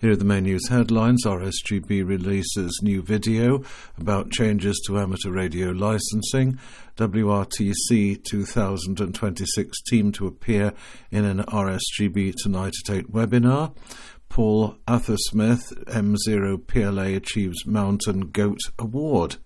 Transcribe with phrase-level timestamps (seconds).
[0.00, 1.24] Here are the main news headlines.
[1.26, 3.64] RSGB releases new video
[3.98, 6.60] about changes to amateur radio licensing.
[6.96, 10.72] WRTC 2026 team to appear
[11.10, 13.74] in an RSGB Tonight at 8 webinar.
[14.28, 19.38] Paul Athersmith, M0PLA achieves Mountain Goat Award.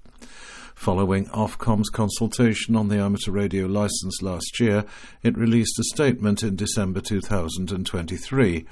[0.82, 4.84] Following Ofcom's consultation on the amateur radio license last year,
[5.22, 8.66] it released a statement in December 2023.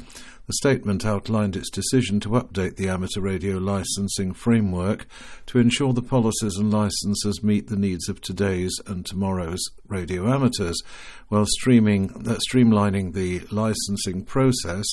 [0.49, 5.07] The statement outlined its decision to update the amateur radio licensing framework
[5.47, 10.83] to ensure the policies and licenses meet the needs of today's and tomorrow's radio amateurs,
[11.29, 14.85] while streaming, uh, streamlining the licensing process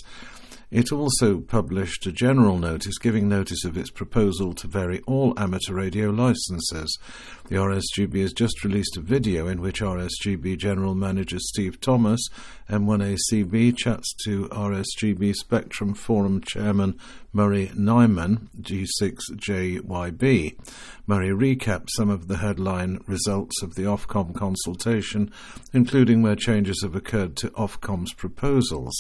[0.70, 5.74] it also published a general notice giving notice of its proposal to vary all amateur
[5.74, 6.98] radio licenses.
[7.48, 12.20] The RSGB has just released a video in which RSGB General Manager Steve Thomas,
[12.70, 17.00] M1ACB, chats to RSGB Spectrum Forum Chairman
[17.32, 20.58] Murray Niman, G6JYB.
[21.06, 25.32] Murray recapped some of the headline results of the Ofcom consultation,
[25.72, 28.94] including where changes have occurred to Ofcom's proposals.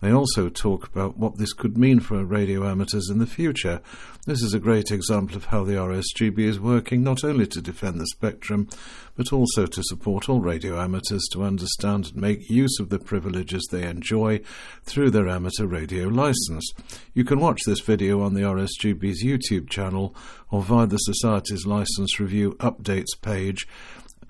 [0.00, 3.82] They also talk about what this could mean for radio amateurs in the future.
[4.26, 8.00] This is a great example of how the RSGB is working not only to defend
[8.00, 8.68] the spectrum,
[9.14, 13.68] but also to support all radio amateurs to understand and make use of the privileges
[13.70, 14.40] they enjoy
[14.84, 16.72] through their amateur radio license.
[17.12, 20.14] You can watch this video on the RSGB's YouTube channel
[20.50, 23.68] or via the Society's License Review Updates page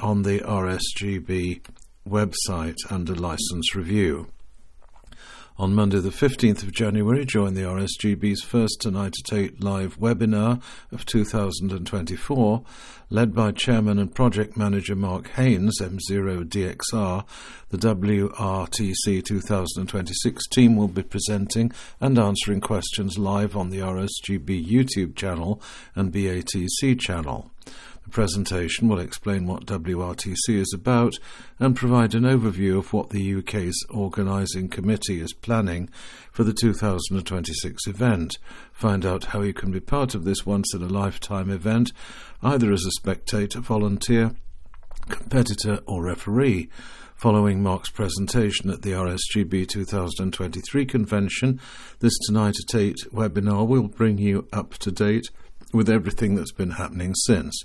[0.00, 1.61] on the RSGB
[2.09, 4.27] website under License Review.
[5.60, 10.62] On Monday, the 15th of January, join the RSGB's first Tonight at 8 live webinar
[10.91, 12.65] of 2024,
[13.10, 17.26] led by Chairman and Project Manager Mark Haynes, M0DXR.
[17.69, 25.15] The WRTC 2026 team will be presenting and answering questions live on the RSGB YouTube
[25.15, 25.60] channel
[25.94, 27.50] and BATC channel.
[28.10, 31.15] Presentation will explain what WRTC is about
[31.59, 35.88] and provide an overview of what the UK's organising committee is planning
[36.32, 38.38] for the 2026 event.
[38.72, 41.93] Find out how you can be part of this once in a lifetime event,
[42.43, 44.32] either as a spectator, volunteer,
[45.09, 46.69] competitor, or referee.
[47.15, 51.60] Following Mark's presentation at the RSGB 2023 convention,
[51.98, 55.28] this Tonight at 8 webinar will bring you up to date
[55.73, 57.63] with everything that's been happening since.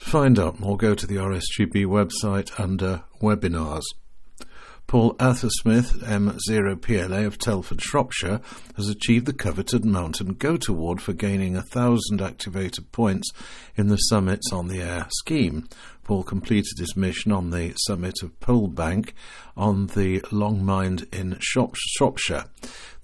[0.00, 3.82] To find out more, go to the RSGB website under webinars.
[4.90, 8.40] Paul Athersmith, M0PLA of Telford, Shropshire,
[8.76, 13.30] has achieved the coveted Mountain Goat Award for gaining a thousand activated points
[13.76, 15.68] in the Summits on the Air scheme.
[16.10, 19.12] Paul completed his mission on the summit of Polebank
[19.56, 22.46] on the Long Longmynd in Shropshire.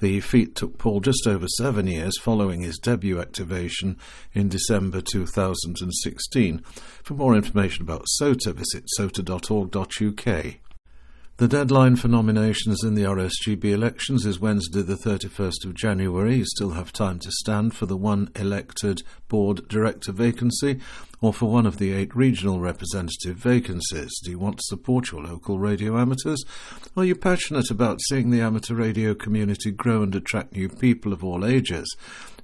[0.00, 3.96] The feat took Paul just over seven years following his debut activation
[4.34, 6.58] in December 2016.
[7.04, 10.65] For more information about SOTA, visit sota.org.uk.
[11.38, 16.36] The deadline for nominations in the RSGB elections is Wednesday, the 31st of January.
[16.36, 20.80] You still have time to stand for the one elected board director vacancy
[21.20, 24.18] or for one of the eight regional representative vacancies.
[24.24, 26.42] Do you want to support your local radio amateurs?
[26.96, 31.22] Are you passionate about seeing the amateur radio community grow and attract new people of
[31.22, 31.94] all ages?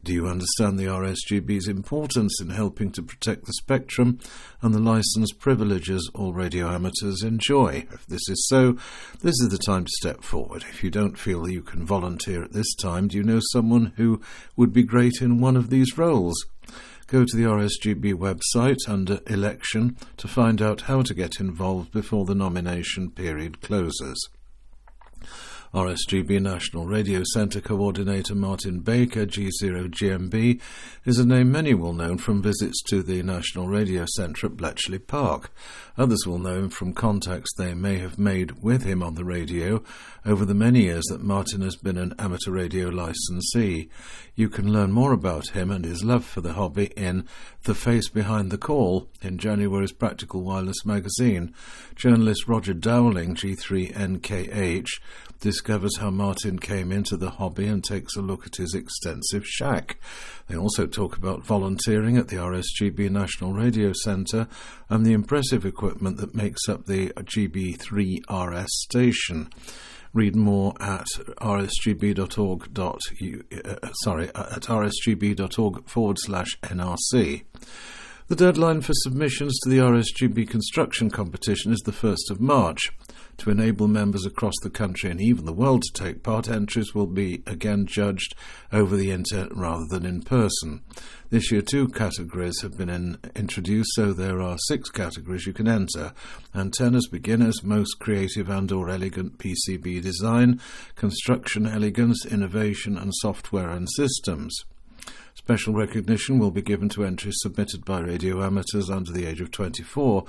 [0.04, 4.18] Do you understand the RSGB's importance in helping to protect the spectrum
[4.60, 7.86] and the license privileges all radio amateurs enjoy?
[7.92, 8.76] If this is so,
[9.20, 10.64] this is the time to step forward.
[10.68, 14.20] If you don't feel you can volunteer at this time, do you know someone who
[14.56, 16.34] would be great in one of these roles?
[17.06, 22.24] Go to the RSGB website under Election to find out how to get involved before
[22.24, 24.28] the nomination period closes.
[25.74, 30.60] RSGB National Radio Centre Coordinator Martin Baker, G0GMB,
[31.06, 34.98] is a name many will know from visits to the National Radio Centre at Bletchley
[34.98, 35.50] Park.
[35.96, 39.82] Others will know him from contacts they may have made with him on the radio
[40.26, 43.88] over the many years that Martin has been an amateur radio licensee.
[44.34, 47.26] You can learn more about him and his love for the hobby in
[47.64, 51.54] The Face Behind the Call in January's Practical Wireless magazine.
[51.94, 54.88] Journalist Roger Dowling, G3NKH,
[55.62, 59.96] discovers how Martin came into the hobby and takes a look at his extensive shack.
[60.48, 64.48] They also talk about volunteering at the RSGB National Radio Centre
[64.88, 69.50] and the impressive equipment that makes up the GB3RS station.
[70.12, 71.06] Read more at
[71.40, 72.76] rsgb.org.
[72.76, 77.44] Uh, sorry, at rsgb.org forward slash nrc.
[78.26, 82.90] The deadline for submissions to the RSGB construction competition is the 1st of March.
[83.38, 87.06] To enable members across the country and even the world to take part, entries will
[87.06, 88.34] be again judged
[88.72, 90.82] over the internet rather than in person.
[91.30, 95.66] This year, two categories have been in, introduced, so there are six categories you can
[95.66, 96.12] enter:
[96.54, 100.60] antennas, beginners, most creative and/or elegant PCB design,
[100.94, 104.56] construction elegance, innovation, and software and systems.
[105.34, 109.50] Special recognition will be given to entries submitted by radio amateurs under the age of
[109.50, 110.24] 24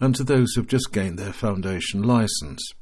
[0.00, 2.72] and to those who have just gained their foundation license.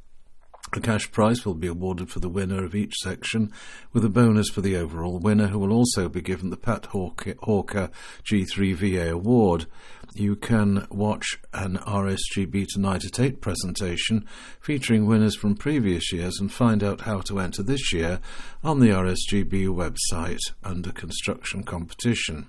[0.77, 3.53] A cash prize will be awarded for the winner of each section,
[3.93, 7.91] with a bonus for the overall winner, who will also be given the Pat Hawker
[8.25, 9.67] G3VA award.
[10.15, 14.27] You can watch an RSGB Tonight at 8 presentation
[14.59, 18.19] featuring winners from previous years and find out how to enter this year
[18.65, 22.49] on the RSGB website under Construction Competition.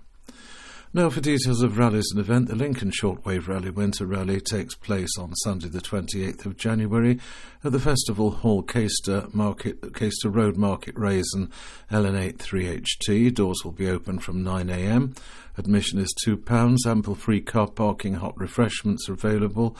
[0.96, 5.18] Now, for details of rallies and event, the Lincoln Shortwave Rally Winter Rally takes place
[5.20, 7.20] on Sunday, the 28th of January,
[7.66, 9.80] at the Festival Hall, Caistor, Market,
[10.24, 11.52] Road, Market Rasen,
[11.92, 13.34] LN83HT.
[13.34, 15.18] Doors will be open from 9am.
[15.58, 16.78] Admission is £2.
[16.88, 19.76] Ample free car parking, hot refreshments are available.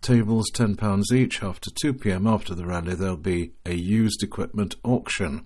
[0.00, 1.42] Tables £10 each.
[1.42, 5.44] After 2 pm after the rally, there'll be a used equipment auction.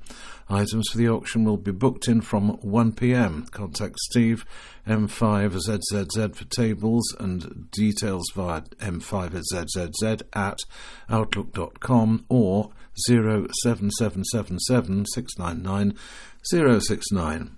[0.48, 3.46] Items for the auction will be booked in from 1 pm.
[3.50, 4.44] Contact Steve
[4.86, 10.58] M5ZZZ for tables and details via M5ZZZ at
[11.08, 15.96] outlook.com or 07777 699
[16.44, 17.56] 069.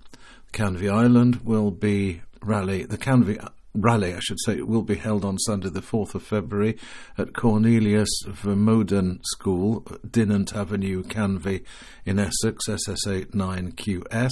[0.52, 2.84] Canvey Island will be rally.
[2.84, 6.78] The Canvey rally, I should say, will be held on Sunday, the 4th of February,
[7.18, 11.64] at Cornelius Vermuyden School, Dinant Avenue, Canvey,
[12.04, 14.30] in Essex, SS89QS.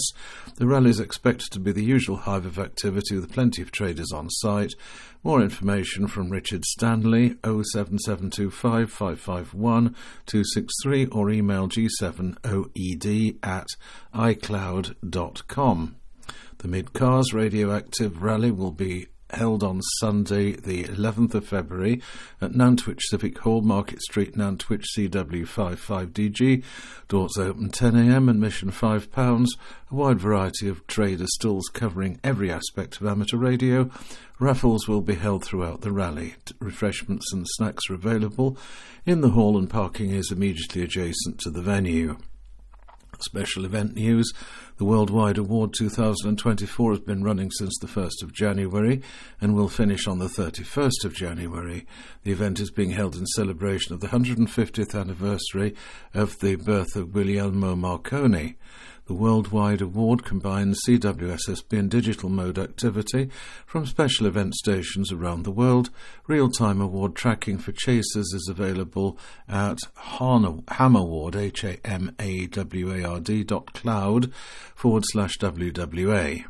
[0.56, 4.12] The rally is expected to be the usual hive of activity with plenty of traders
[4.12, 4.74] on site.
[5.24, 9.94] More information from Richard Stanley, 07725 551
[10.26, 13.66] 263, or email g7oed at
[14.14, 15.96] icloud.com.
[16.58, 22.02] The Mid Cars Radioactive Rally will be held on Sunday, the 11th of February,
[22.40, 26.62] at Nantwich Civic Hall, Market Street, Nantwich, CW55DG.
[27.08, 29.46] Doors open 10am, admission £5.
[29.90, 33.90] A wide variety of trader stalls covering every aspect of amateur radio.
[34.38, 36.34] Raffles will be held throughout the rally.
[36.58, 38.56] Refreshments and snacks are available
[39.06, 42.16] in the hall, and parking is immediately adjacent to the venue.
[43.20, 44.32] Special event news.
[44.78, 49.00] The Worldwide Award 2024 has been running since the 1st of January
[49.40, 51.86] and will finish on the 31st of January.
[52.24, 55.74] The event is being held in celebration of the 150th anniversary
[56.14, 58.56] of the birth of Guglielmo Marconi.
[59.12, 63.28] The Worldwide Award combines CWSSB and digital mode activity
[63.66, 65.90] from special event stations around the world.
[66.26, 69.76] Real time award tracking for chasers is available at
[70.16, 74.32] Hamaward, H A M A W A R D dot cloud
[74.74, 76.46] forward slash WWA.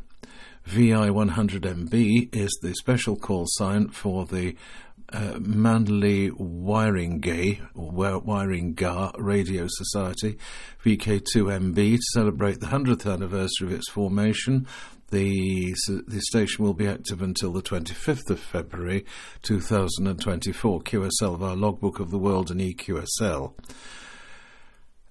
[0.69, 4.55] VI100MB is the special call sign for the
[5.13, 10.39] uh, Manly Warringah, or Radio Society,
[10.85, 14.67] VK2MB, to celebrate the 100th anniversary of its formation.
[15.11, 15.75] The,
[16.07, 19.05] the station will be active until the 25th of February
[19.43, 20.81] 2024.
[20.81, 23.53] QSL via Logbook of the World and EQSL.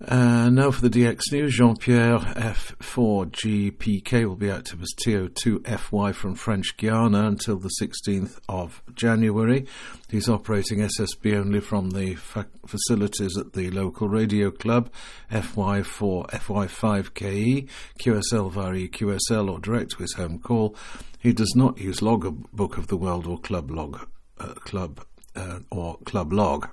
[0.08, 6.76] Uh, now for the DX News, Jean-Pierre F4GPK will be active as TO2FY from French
[6.78, 9.68] Guiana until the 16th of January.
[10.10, 14.90] He's operating SSB only from the fa- facilities at the local radio club,
[15.32, 20.76] FY4, FY5KE, QSL via EQSL or direct to his home call.
[21.20, 24.08] He does not use Logbook of the World or Club Log,
[24.40, 25.06] uh, Club
[25.36, 26.70] uh, or Club Log.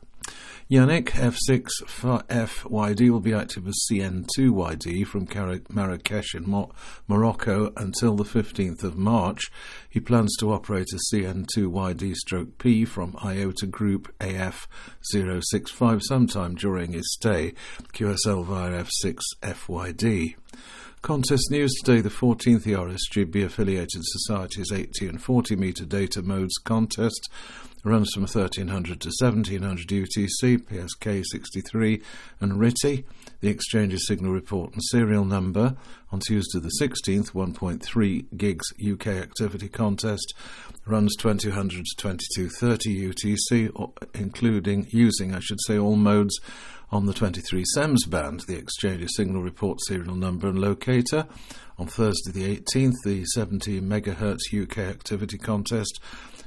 [0.70, 6.70] Yannick F6FYD will be active as CN2YD from Marrakesh in Mo-
[7.06, 9.50] Morocco until the 15th of March.
[9.88, 17.14] He plans to operate a CN2YD stroke P from IOTA Group AF065 sometime during his
[17.14, 17.54] stay,
[17.94, 20.34] QSL via F6FYD.
[21.00, 27.30] Contest news today, the 14th RSGB affiliated society's 80 and 40 metre data modes contest
[27.84, 32.02] runs from 1300 to 1700 UTC, PSK 63
[32.40, 33.04] and RTTY.
[33.40, 35.76] The exchange's signal report and serial number
[36.10, 40.34] on Tuesday the 16th, 1.3 gigs UK activity contest
[40.86, 46.38] runs 2200 to 2230 UTC, including using, I should say, all modes
[46.90, 51.26] on the 23 SEMS band, the exchange's signal report serial number and locator.
[51.78, 56.00] On Thursday the 18th, the 70 MHz UK activity contest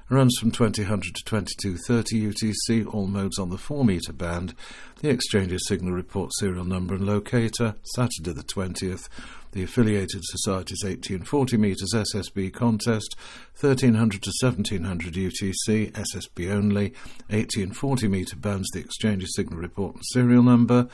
[0.10, 4.54] runs from 2000 to 2230 UTC, all modes on the 4 metre band.
[5.00, 7.76] The exchange's signal report serial number and locator.
[7.96, 9.08] Saturday the 20th,
[9.54, 13.16] the Affiliated Society's 1840 metres SSB contest,
[13.58, 16.90] 1300 to 1700 UTC, SSB only,
[17.30, 20.90] 1840 metre bands, the exchange's signal report and serial number,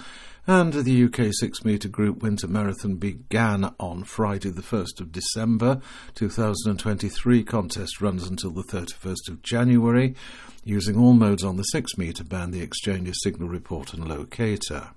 [0.48, 5.82] and the UK 6 metre group winter marathon began on Friday, the 1st of December
[6.16, 7.44] 2023.
[7.44, 10.16] Contest runs until the 31st of January,
[10.64, 14.92] using all modes on the 6 metre band, the exchange's signal report and locator.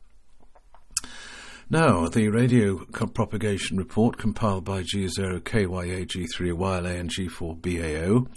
[1.68, 8.28] Now, the radio propagation report compiled by G0KYA, G3YLA, and G4BAO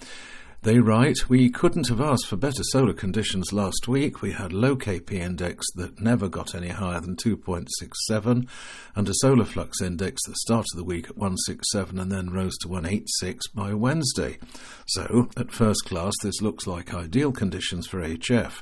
[0.63, 4.21] they write, We couldn't have asked for better solar conditions last week.
[4.21, 8.47] We had low KP index that never got any higher than 2.67
[8.95, 12.69] and a solar flux index that started the week at 167 and then rose to
[12.69, 14.37] 186 by Wednesday.
[14.87, 18.61] So, at first class, this looks like ideal conditions for HF.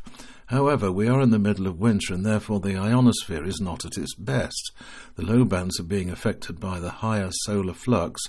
[0.51, 3.98] However, we are in the middle of winter and therefore the ionosphere is not at
[3.98, 4.74] its best.
[5.15, 8.22] The low bands are being affected by the higher solar flux,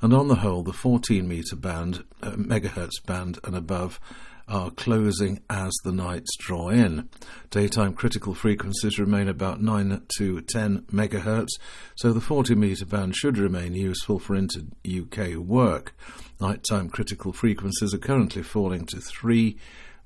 [0.00, 3.98] and on the whole, the 14 meter band, uh, megahertz band and above
[4.46, 7.08] are closing as the nights draw in.
[7.50, 11.58] Daytime critical frequencies remain about 9 to 10 megahertz,
[11.96, 15.96] so the 40 meter band should remain useful for inter UK work.
[16.40, 19.56] Nighttime critical frequencies are currently falling to 3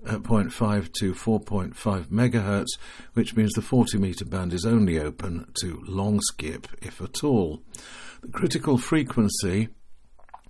[0.05, 2.78] 0.5 to 4.5 megahertz,
[3.14, 7.62] which means the 40 meter band is only open to long skip, if at all.
[8.23, 9.69] The critical frequency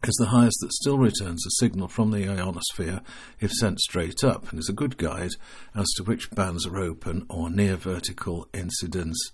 [0.05, 3.01] is the highest that still returns a signal from the ionosphere
[3.41, 5.33] if sent straight up and is a good guide
[5.75, 9.33] as to which bands are open or near vertical incidence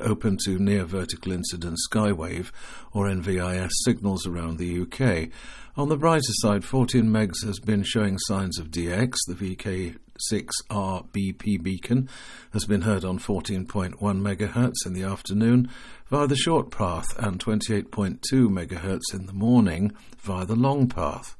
[0.00, 2.50] open to near vertical incidence skywave
[2.92, 5.30] or NVIS signals around the UK.
[5.76, 9.16] On the brighter side, 14 megs has been showing signs of DX.
[9.26, 12.08] The VK6RBP beacon
[12.52, 15.68] has been heard on 14.1 MHz in the afternoon
[16.08, 21.35] via the short path and 28.2 MHz in the morning via the long path.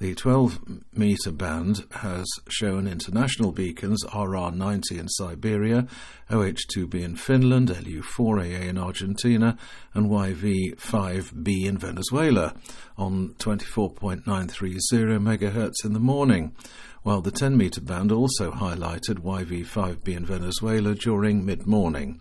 [0.00, 0.60] The 12
[0.92, 5.88] metre band has shown international beacons RR90 in Siberia,
[6.30, 9.58] OH2B in Finland, LU4AA in Argentina,
[9.94, 12.54] and YV5B in Venezuela
[12.96, 16.54] on 24.930 MHz in the morning,
[17.02, 22.20] while the 10 metre band also highlighted YV5B in Venezuela during mid morning.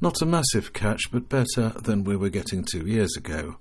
[0.00, 3.58] Not a massive catch, but better than we were getting two years ago.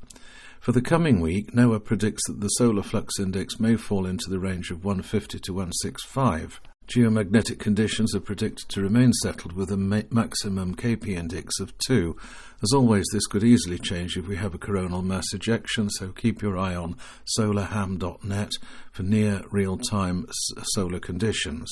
[0.62, 4.38] For the coming week, NOAA predicts that the solar flux index may fall into the
[4.38, 6.62] range of 150 to 165.
[6.88, 12.16] Geomagnetic conditions are predicted to remain settled with a ma- maximum KP index of 2.
[12.62, 16.44] As always, this could easily change if we have a coronal mass ejection, so keep
[16.44, 16.96] your eye on
[17.40, 18.52] solarham.net
[18.92, 21.72] for near real time s- solar conditions.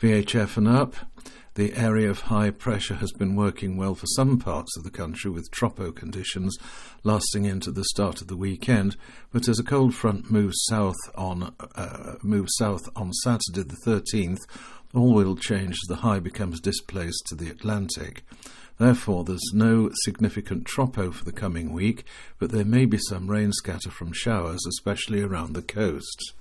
[0.00, 0.94] VHF and up.
[1.56, 5.30] The area of high pressure has been working well for some parts of the country
[5.30, 6.54] with tropo conditions
[7.02, 8.98] lasting into the start of the weekend,
[9.32, 14.40] but as a cold front moves south on uh, moves south on Saturday the 13th,
[14.92, 18.22] all will change as the high becomes displaced to the Atlantic.
[18.76, 22.04] Therefore, there's no significant tropo for the coming week,
[22.38, 26.34] but there may be some rain scatter from showers, especially around the coast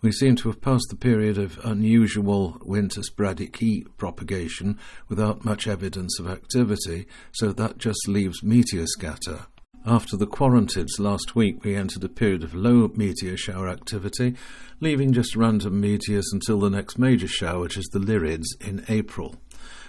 [0.00, 4.78] we seem to have passed the period of unusual winter sporadic heat propagation
[5.08, 9.46] without much evidence of activity, so that just leaves meteor scatter.
[9.86, 14.34] After the Quadrantids last week, we entered a period of low meteor shower activity,
[14.80, 19.36] leaving just random meteors until the next major shower, which is the Lyrids in April.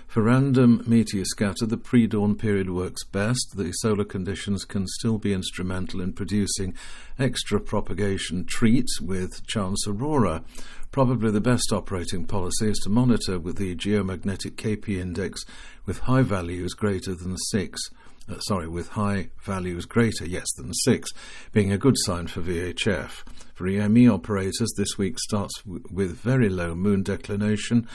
[0.09, 3.53] For random meteor scatter, the pre dawn period works best.
[3.55, 6.73] The solar conditions can still be instrumental in producing
[7.19, 10.43] extra propagation treats with chance aurora.
[10.91, 15.45] Probably the best operating policy is to monitor with the geomagnetic KP index
[15.85, 17.79] with high values greater than 6
[18.29, 21.09] uh, sorry, with high values greater, yes, than 6,
[21.51, 23.23] being a good sign for VHF.
[23.55, 27.87] For EME operators, this week starts w- with very low moon declination,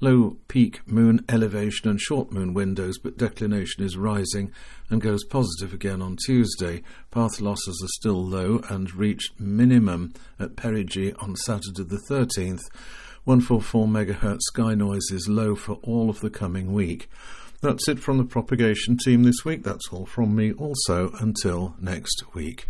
[0.00, 4.50] low peak moon elevation, and short moon windows, but declination is rising
[4.90, 6.82] and goes positive again on Tuesday.
[7.10, 12.62] Path losses are still low and reached minimum at perigee on Saturday the 13th.
[13.24, 17.08] 144 MHz sky noise is low for all of the coming week.
[17.62, 19.62] That's it from the propagation team this week.
[19.62, 22.66] That's all from me also until next week.